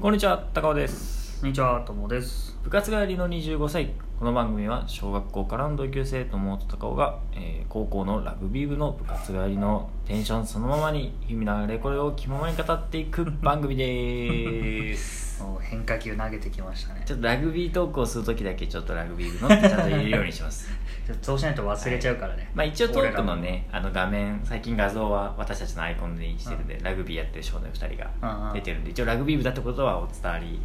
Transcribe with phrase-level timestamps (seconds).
[0.00, 1.23] こんにちは高尾です。
[1.44, 2.58] こんにちは、ともです。
[2.64, 3.90] 部活帰りの25歳。
[4.18, 15.44] この番組は小学校からの同級生友と高尾が、えー高校のラグビー部の部活帰りのテンションそのままに日々のあれこれを気ままに語っていく 番組です。
[15.60, 17.02] 変化球投げてきましたね。
[17.04, 20.70] ちょっとラグビートークをするときだけちょっとラグビー部のってちゃんと言えるようにします。
[21.06, 22.50] ちょっとそうしないと忘れちゃうからね。
[22.54, 30.58] まあ一応トークのねあの画面最近画像は私たちのアイコンにしてるんで、ラグビーやってる少年2人が出てるんで一応ラグビー部だってことはお伝わり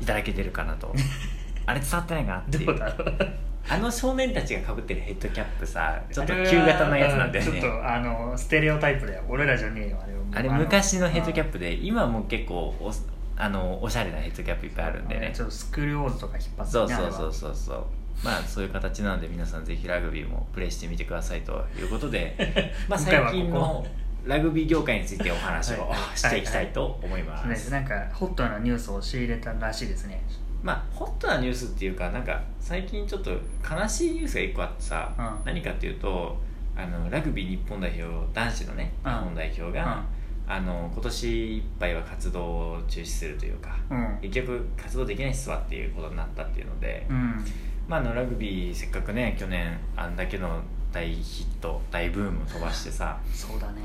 [0.00, 0.94] いただけてるかなと
[1.66, 3.38] あれ伝わってないかなっていう。
[3.70, 9.22] あの少年たちがかぶってるヘッドキャップさちょっと旧型のやつなんだよねちょっとあのステレオタイプだよ。
[9.28, 10.18] 俺らじゃねえよあれは。
[10.32, 12.90] あれ昔のヘッドキャップで今も結構お
[13.36, 17.84] あのおしゃれなヘッドキャップいっぱいあるんでねちょっとスクリューオーズとか引っ張ってそうそうそうそうそう
[18.24, 23.86] まあそういう形なので皆さんぜひラグビーもプレイしてみてくださいということで まあ最近の
[24.28, 25.98] ラグビー業界についてお話をはい。
[26.18, 27.70] していきたいと思いまねす。
[27.72, 30.22] なんかホットなニュースを仕入れたらしいですね。
[30.62, 35.38] まあホットなニュースっていうかなんか最近ちょっと悲しいニュースが一個あってさ、うん。
[35.46, 36.38] 何かっていうと
[36.76, 39.14] あのラグビー日本代表男子のね日うん。
[39.14, 40.04] 本代表が、
[40.46, 42.42] あの今年いっぱいは活動
[42.72, 44.18] を中止するというかうん。
[44.20, 47.44] 結局活動できないっすわっていうことになったっていうので、うん。
[47.88, 50.60] まあ、あのラグビーせっかくね去年あんだけの
[50.92, 53.82] 大ヒット大ブームを飛ばしてさそうだね。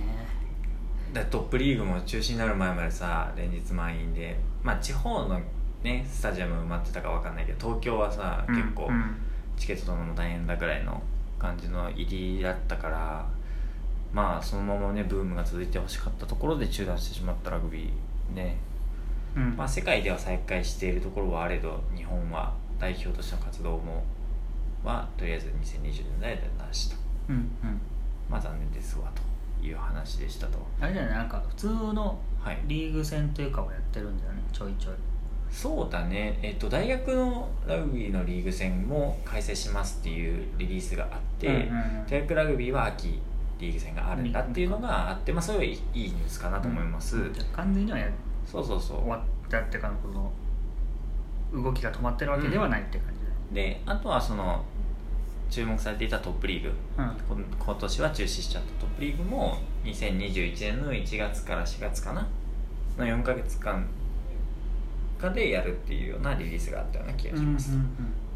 [1.14, 5.40] だトップリーグも中止になる前までさ連日満員でまあ地方の
[5.84, 9.16] ねスタジアム埋まってたかわかんないけど東京はさ、うん結構うん
[9.56, 11.00] チケット取るのも大変だぐらいの
[11.38, 13.28] 感じの入りだったから
[14.12, 18.58] まあそのままねブームが続いてほしかったところで中断してしまったラグビーね
[19.36, 19.56] うん。
[19.56, 24.04] まあ世界では再開しているところはあれど日本は代表としての活動も
[24.84, 26.96] はとりあえず2020年代でなしと
[27.30, 27.82] うんうん。
[28.30, 30.60] まあ残念ですわという話でしたと。
[30.80, 32.60] あれだよねなんか普通のはい。
[32.68, 34.94] リーグ戦というかをやってるんだよねちょいちょい。
[35.50, 42.06] そうだね、えっと、大学のラグビーのリーグ戦も開催しますっていうリリースがあって、うんうんうん。
[42.10, 43.20] 大学ラグビーは秋
[43.60, 48.10] リーグ戦があるんだっていうのがあって、まあ、それはいいいいニュースかなと思います、じゃあ完全にはや
[48.46, 48.98] そうそうそう。
[49.02, 50.32] 終わったっていうかこの
[51.64, 53.14] 動きが止まってるわけではないって感
[53.50, 54.64] じであとはその
[55.54, 56.74] 注目されていたトップリーグ。
[56.98, 57.46] うん。
[57.60, 62.28] 今年は中止しちゃったトップリーグも2021年の1月から4月かな？
[62.98, 63.86] の4ヶ月間
[65.20, 67.72] かでやるっていうようなリリースがあったような気がします、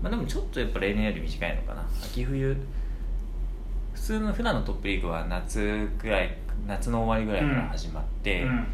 [0.01, 1.83] まあ、でもちょっとやっぱ例年より短いのかな。
[2.03, 2.55] 秋冬。
[3.93, 8.67] 普通の普段のトップリーグは夏くらい夏の終わりぐらいから始まって、うん。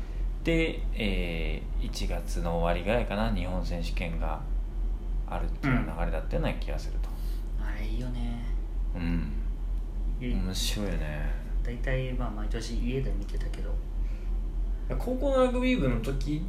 [0.43, 4.41] で、えー1月の終わりぐらいかな日本選手権が
[5.29, 7.09] あるっていう流れだったような気がすると。
[7.61, 8.32] あれいいよね
[8.95, 9.31] うん。
[10.19, 11.31] 面白いよね。
[11.63, 13.73] 大体まあ毎年家で見てたけど。
[14.97, 16.45] 高校のラグビー部の時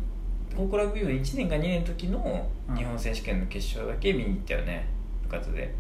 [0.57, 4.87] 高校ラグビー部の1年か2年の時の日本選手権の決勝だけ見に行ったよね。
[5.23, 5.75] 部活で。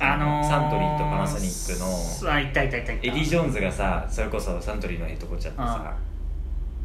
[0.00, 2.32] あのー、サントリーとパナソニックの。
[2.32, 3.06] あいたいたいたいた。
[3.06, 5.96] エディ・ジョーンズがさそれこそサントリーのヘッドコーチやってさ。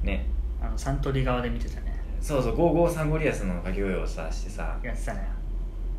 [0.03, 0.25] ね。
[0.62, 1.97] あのサントリー側で見てたね。
[2.19, 4.78] そうそう55サンゴリアスの掛け声をさしてさ。
[4.84, 5.36] やってたね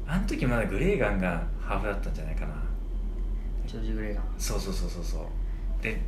[0.09, 2.55] あの時まだグレーガンがハーフだったんじゃないかな。
[3.67, 4.25] ジョージ・グレーガン。
[4.39, 5.83] そうそうそうそうそう。
[5.83, 6.01] で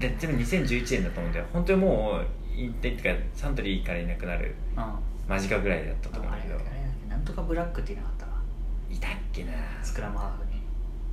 [0.00, 4.54] ででも2011年だと思うんだよ本当にもう引退っていうかサントリーからいなくなる
[5.28, 6.58] 間近ぐらいだったと思うんだけど。
[7.08, 8.32] なんとかブラックって言いなかったわ。
[8.90, 9.52] いたっけな。
[9.82, 10.60] スクラムハーフに。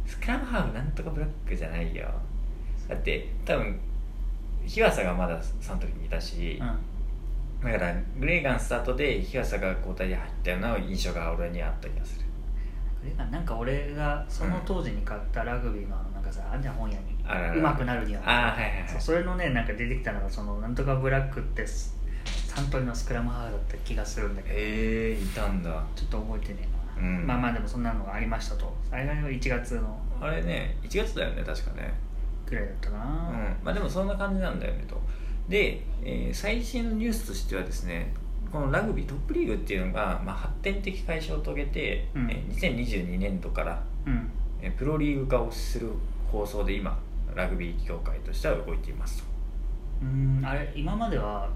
[0.07, 2.09] スクラムハーフなんとかブラックじゃないよ。
[2.89, 3.79] だって多分
[4.65, 7.71] 日和佐がまだサントリーにいたし、うん。
[7.71, 12.25] だからグレーガンスタートで日和佐が交代で入ったような印象が俺にあった気がする
[13.01, 17.03] グレーガンなんか俺がその当時に買ったラグビーのなんかさあんじゃん本屋に。
[17.23, 18.89] あららうまくなるにはああはいはいはい。
[18.89, 24.55] そうそれのねなんか出てきたのがそのなんとかブラックってサントリーのスクラムハーフだった気がするんだけど。
[24.55, 25.83] へえいたんだ。
[25.95, 26.67] ちょっと覚えてね
[26.99, 27.27] えな、うん。
[27.27, 28.73] まあまあでもそんなのがありましたと。
[28.91, 31.93] あれが1月のあれね1月だよね確かね。
[32.45, 33.57] くらいだったかな、うん。
[33.63, 35.01] まあでもそんな感じなんだよねと。
[35.47, 38.13] で、えー最新のニュースとしてはですね
[38.51, 42.29] このラグビートップリーグっていうのが、まあ、発展的解消を遂げて、うん。
[42.31, 44.29] えー2022年度から、うん。
[44.61, 45.89] えープロリーグ化をする
[46.31, 46.97] 構想で今
[47.35, 49.23] ラグビー協会としては動いていますと。
[50.03, 51.47] うんあれ今までは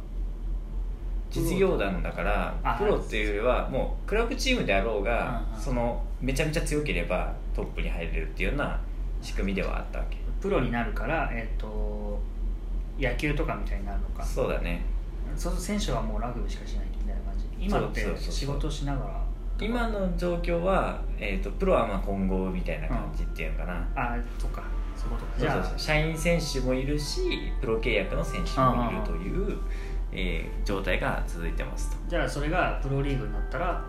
[1.31, 5.62] 実業団だからあプロっていうよりはもうクラブチームであろうがうんうん。
[5.62, 8.80] そのめちゃめちゃ強ければトップに入れるっていうような
[9.21, 10.18] 仕組みではあったわけ。
[10.42, 12.19] プロになるからえっ、と
[13.00, 14.24] 野球とかみたいになるのか。
[14.24, 14.86] そうだね
[15.36, 17.45] そうすると選手はもうラグビーしかしないみたいな感じ。
[17.60, 18.33] 今ってそうそうそうそう。
[18.33, 19.22] 仕事しながら。
[19.60, 24.63] 今の状況は、えー、とプロはまあ今後みたいな感じっていうのかな、あそっか。
[24.95, 25.39] そういうことか。
[25.39, 25.72] じゃあそうそう。
[25.72, 29.57] そう社員選手もいるしプロ契約の選手もいるという、
[30.12, 31.98] ええー状態が続いてますと。
[32.10, 33.83] じゃあそれがプロリーグになったら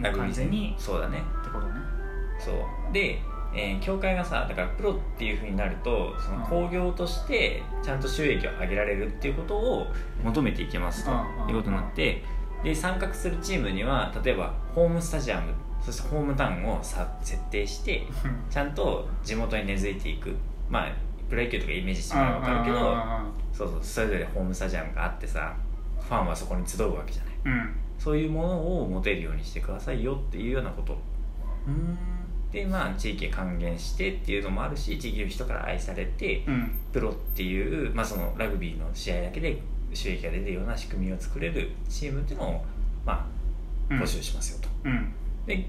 [0.00, 1.18] 完全にそうだね。
[1.40, 1.74] ってことね。
[2.38, 2.92] そう。
[2.92, 3.20] で、
[3.54, 9.86] えー協会がさだからプロっていうふうになるとその興行としてちゃんと収益を上げられるっていうことを
[10.22, 12.22] 求めていきますとうんいうことになって
[12.62, 18.02] で参画するチームには例えばホームスタジアムそしてホームタウンをさ設定して
[18.50, 20.34] ちゃんと地元に根付いていく。
[20.70, 20.88] まあ
[21.28, 22.78] プロ野球とかイメージしてもらえば分かるけど
[23.52, 25.54] そうそうそれぞれホームスタジアムがあってさ
[26.00, 27.34] ファンはそこに集うわけじゃない。
[27.44, 27.74] うん。
[27.98, 30.98] そういうものを持てるようにしてくださいよっていうようなこと。
[31.66, 31.98] うん
[32.54, 36.70] でまあ地域へ還元してっていうのもあるし地域の人から愛されてうん。
[36.92, 39.60] プロっていう、まあ、そのラグビーの試合だけで
[39.92, 42.64] 収益が出るような仕組みを作れるチームっていうのを、
[43.04, 43.26] まあ、
[43.90, 44.00] うん。
[44.00, 45.12] 募集しますよと、うん。
[45.46, 45.66] で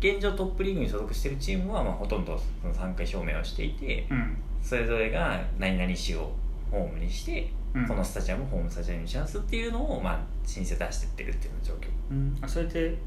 [0.00, 4.36] 現状トップリーグに所属しているチームは、まあ、ほとんどその参加表明をしていてうん。
[4.62, 6.30] それぞれが何々市を
[6.70, 7.88] ホームにして、うん。
[7.88, 11.88] このスタジアムをホームスタジアムにしますっていうのを、まあ、申請出してってるっていう状況。
[12.10, 12.36] うん。
[12.42, 12.98] あそれって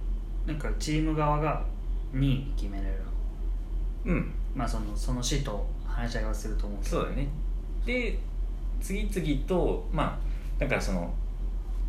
[0.48, 1.64] なんかチーム側が
[2.14, 2.94] 2位決めれる
[4.06, 4.14] の。
[4.14, 4.34] うん。
[4.56, 6.98] まあそのその市と話し合いはすると思うけど。
[6.98, 7.28] そうだね。
[7.86, 8.18] で
[8.80, 11.14] 次々とまあだからその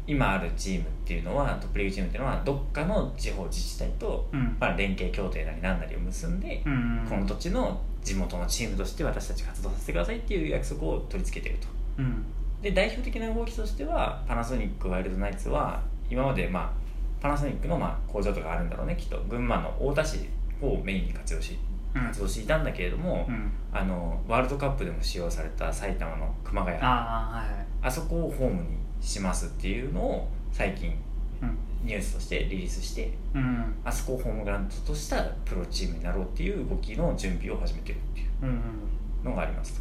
[0.07, 4.57] 今あるチームっていうのはトップリーグチームっていうのはどっかの地方自治体と、うん。
[4.59, 6.77] まあ、連携協定なり何なりを結んで、うんう
[7.07, 11.69] んこの土地の地元のチームとして私たち活動させてくださいっていう約束を取り付けてると。
[11.99, 12.25] うん。
[12.61, 16.82] で代表的な動きとしてはパナソニックワイルドナイツは今までまあ
[17.23, 19.17] パナソニックのまあ工場とかあるんだろうねきっと。
[19.29, 20.29] 群馬の太田市
[20.61, 21.57] をメインに活用し
[21.95, 22.03] うん。
[22.09, 23.53] 活動していたんだけれども、うん。
[23.73, 26.77] あのワールドカップでも使用された埼玉の熊谷。
[26.79, 27.67] ああはいはい。
[27.83, 28.69] あそこをホームに
[29.01, 30.97] しますっていうのを最近
[31.41, 31.57] うん。
[31.85, 33.75] ニュースとしてリリースしてうん。
[33.85, 39.81] あそこをホームグラウンドとしたプロチームになろうっていう動きの準備を始めてるっていうのがあります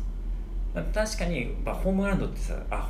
[0.74, 0.82] と。
[0.94, 2.90] 確かに、まあ、ホームグラウンドってさあ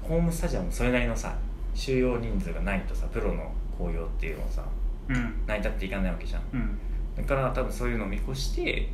[0.00, 1.36] ホームスタジアムそれなりのさ
[1.74, 3.52] 収容人数がないとさプロの
[3.86, 4.64] 興行っていうのをさ
[5.08, 5.34] うん。
[5.46, 6.42] 成り立っていかないわけじゃん。
[6.52, 6.78] うん。
[7.16, 8.88] だから多分そういうのを見越して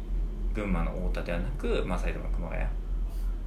[0.55, 2.69] 群馬の太田ではなく、まあ、埼玉の熊谷、ま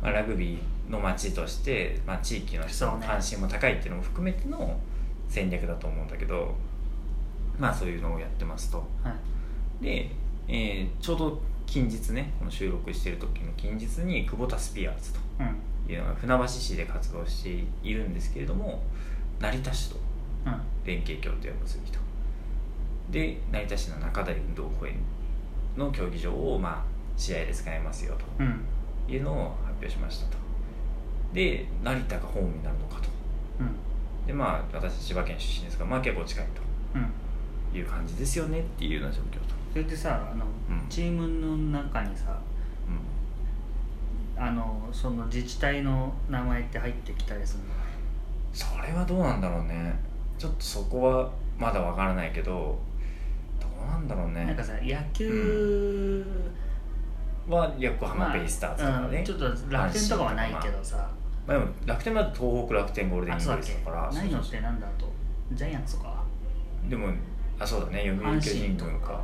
[0.03, 4.80] あ、ラグビーの街として、まあ、地域の人の関心も高いっていうのも含めての
[5.27, 6.56] 戦略だと思うんだけど
[7.57, 8.77] まあそういうのをやってますと。
[9.03, 9.13] は
[9.81, 9.83] い。
[9.83, 10.09] で、
[10.47, 15.91] えーちょうど近日ねこの収録してる時の近日に久保田スピアーズとうん。
[15.91, 18.81] いうのが船橋市で活動しているんですけれども
[19.39, 19.97] 成田市と。
[20.45, 22.00] うん連携協定を結びと。
[23.12, 24.95] で成田市の中台運動公園
[25.77, 26.83] の競技場をまあ
[27.15, 28.65] 試合で使えますようん。
[29.06, 30.38] というのを発表しましたと。
[31.33, 33.09] で成田がホームになるのかと。
[33.59, 34.27] うん。
[34.27, 36.45] でまあ私千葉県出身ですがまあ結構近い
[36.95, 37.12] うん。
[37.71, 40.89] という感じですよねっていうような状況と、それでさあの、うん。
[40.89, 42.39] チームの中にさ
[44.38, 47.69] うん、あのその自治体の名前って入ってきたりするの？
[48.51, 49.94] それはどうなんだろうね
[50.39, 52.80] ちょっとそこはまだわからないけど
[53.59, 54.45] どうなんだろうね。
[54.45, 56.25] なんかさ野球
[57.47, 61.09] は横浜ベイスターズとかね、うんちょっと楽天とかはないけどさ、
[61.45, 63.97] まあ、でも楽天だと東北楽天ゴールデンイーグルあそうだか。
[63.97, 65.12] らないのってなんだと？
[65.51, 66.24] ジャイアンツとか？
[66.88, 67.07] でも
[67.59, 68.06] あそうだね。
[68.07, 69.24] 読売阪巨人神とか軍か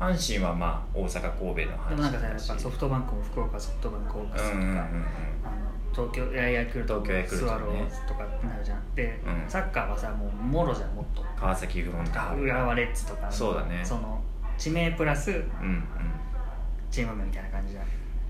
[0.00, 4.78] 阪神はまあ大阪神戸ので阪もなんかさやっぱソフトバンクも福岡ソフトバンクオークスとか、うんうんうんうん。
[4.80, 5.67] あの
[5.98, 7.50] 東京ヤクルト東京ヤクルトね。
[7.50, 8.94] スワローズとかなるじゃん。
[8.94, 9.50] で、うん。
[9.50, 11.24] サッカーはさもうもろじゃんもっと。
[11.36, 12.42] 川崎フロンターレ。
[12.42, 13.82] 浦和レッズとかそうだね。
[13.84, 14.22] その
[14.56, 15.84] 地名プラスうんうん。
[16.90, 17.84] チーム名みたいな感じじゃん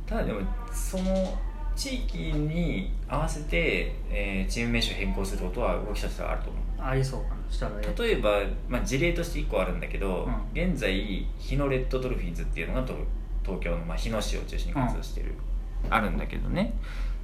[0.07, 0.41] ただでも
[0.73, 1.39] その
[1.77, 6.63] 地域に合わせて、えーチーム名称変更することは動きとしてはあると思う。
[6.81, 7.37] ありそうかな。
[7.51, 10.71] したらえ例えば、まあ、事例として1個あるんだけど、うん。
[10.71, 12.95] 現在日野レッドドルフィンズっていうのがと
[13.45, 15.35] 東京の、まあ、日野市を中心に活動してる、
[15.89, 16.75] あるんだけどね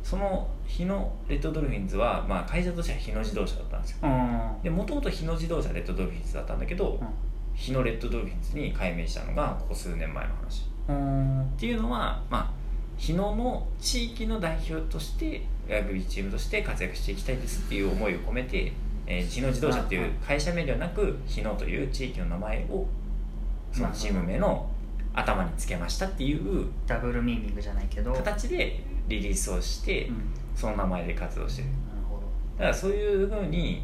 [0.04, 3.98] その日野レッドドルフィンズは、まあ、会社としては日野自動車だったんですよ。
[4.02, 4.62] うん。
[4.62, 7.00] でもともと日野自動車レッドドルフィンズだったんだけど、
[7.54, 10.66] 日野レッドドルフィンズに改名したのがここ数年前の話。
[10.88, 10.96] うん。
[10.96, 12.50] うんっていうのは、まあ、
[12.98, 18.72] 日野の地域の代表としてラグビーチームとして活躍していきたいですっていう思いを込めて、
[19.06, 22.86] えー日野自動車っていう会社名ではなく日野という地域の名前を
[23.72, 24.68] そのチーム名の
[25.14, 28.12] 頭につけましたっていうダブルミーニングじゃないけど。
[28.12, 30.16] 形でリリースをしてうん。
[30.54, 31.68] その名前で活動してる。
[31.68, 31.78] なる
[32.08, 32.22] ほど。
[32.58, 33.82] だからそういうふうに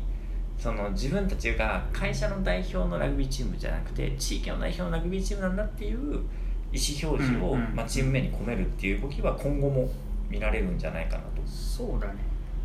[0.59, 9.91] その自分たちが会社の代表のラグビーチームじゃなくて地域の代表のラグビーチームなんだっていう意思表示を、うんうんまあ、チーム名に込めるっていう動きは今後も
[10.29, 11.43] 見られるんじゃないかなと。
[11.47, 12.15] そうだね。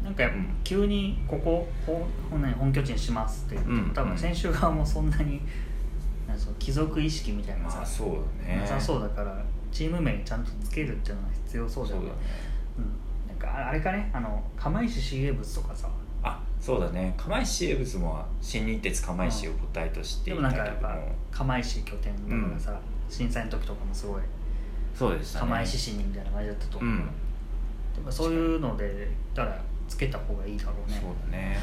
[0.03, 3.93] なんかやっぱうん急にここ本本本拠地にしますって言っても、うん。
[3.93, 5.41] 多分選手側もそんなに
[6.27, 8.09] なんかその貴族意識みたいなさ、まあそう
[8.41, 8.57] だね。
[8.61, 12.07] なさそうだからチーム名にちゃんとつけるっていうのは必要そうだよね。
[12.75, 14.09] そうん、なんかああれかね？
[14.13, 15.89] あの釜石 CA 物とかさ。
[16.23, 17.13] あそうだね。
[17.17, 20.71] 釜石生物も新日鉄釜石を母体としてでいたけども。
[20.71, 24.21] もなんかやっぱ釜石拠点だからさ、震災の時とかもすごい
[24.95, 25.45] そうでしたね。
[25.45, 26.99] 釜石市民みたいな感じだったと思う、うん。
[27.95, 30.97] でもそういうのでたらつけた方がいいだろうね。
[30.99, 31.55] そうだね。
[31.55, 31.59] で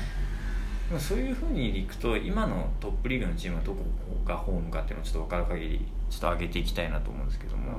[0.92, 3.84] もそういうふうにいくと今のトップリーグのチームはどこ
[4.24, 7.78] がホームかっていうのをちょっと分かる限りちょっと上げていきたいなと思うんですけども、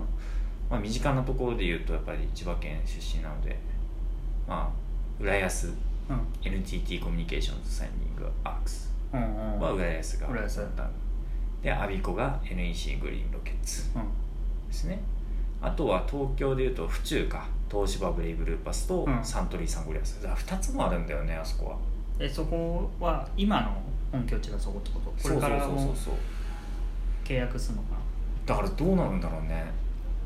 [0.70, 3.58] まあ、身近なところで言うとやっぱり千葉県出身なので
[4.48, 5.74] まあ浦安
[6.10, 6.28] うん。
[6.44, 8.92] NTT コミュニケーションズサイニングアークス。
[9.14, 10.62] うんうんは浦安が浦安。
[11.62, 13.90] でアビコが NEC グリーンロケッツ。
[13.96, 14.68] うん。
[14.68, 15.00] ですね。
[15.62, 17.48] あとは東京でいうと府中か。
[17.72, 19.24] 東芝ブレイブルーパスとうん。
[19.24, 21.78] サントリーサンゴリアス、だから2つもあるんだよねあそこは
[22.20, 25.14] えそこは今の本拠地がそこってこと。
[25.22, 25.94] これからも
[27.24, 27.96] 契約するのか
[28.46, 29.66] だからどうなるんだろうね。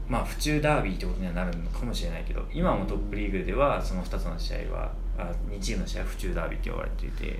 [0.07, 7.39] まあ府中ダービーってことにはなるのかもしれないけど今もトップリーグではその2つの試合はあ2チームの試合は府中ダービーって呼ばれていて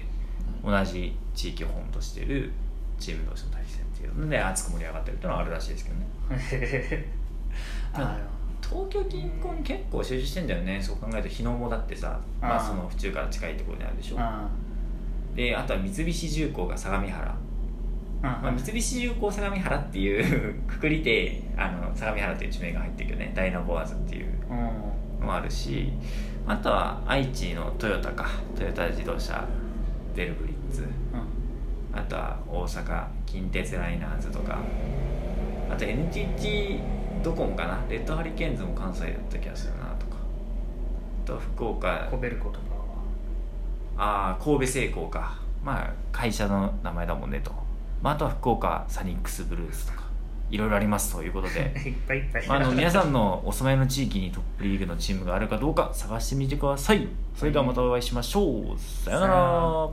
[0.64, 2.52] 同じ地域をホームとしている
[3.00, 7.06] チーム同士の対戦っていうので熱く盛り上がってるっていうのはあるらしいですけどね。
[7.94, 8.18] な あ
[8.70, 10.80] 東京近郊に結構集中してんだよね。
[10.82, 14.16] そう考えると日野もだってさまあ、その府中から近いところにあるでしょ。
[14.20, 14.50] あ
[15.36, 17.36] であとは三菱重工が相模原、
[18.24, 23.32] あまあ、三菱重工相模原っていう くくりであの相模原っていう地名が入ってるけどね。
[23.36, 24.58] ダイナボアーズっていううん。
[25.20, 25.92] のもあるし
[26.46, 28.26] あとは愛知のトヨタか。
[28.56, 29.44] トヨタ自動車
[30.16, 30.88] ベルブリッツ。
[31.94, 34.58] あとは大阪近鉄ライナーズとか。
[35.72, 36.80] あと NTT
[37.24, 37.80] ドコモかな？
[37.90, 40.18] レッドハリケーンズも関西だった気がするなとか。
[41.24, 42.08] あとは福岡。
[42.10, 42.66] コベルコとか。
[43.98, 45.40] ああ神戸製鋼か。
[45.64, 47.52] まあ会社の名前だもんねと、
[48.02, 50.08] まあ、あとは福岡サニックスブルースとか。
[50.50, 51.60] いろいろありますということで。
[51.60, 52.48] は いっぱいいっぱい。
[52.48, 57.08] まあ、あの皆さんのお住まいの地域にトップリーグのチームがあるかどうか探してみてください。
[57.36, 58.78] それではまたお会いしましょう。
[58.78, 59.90] さよなさよなら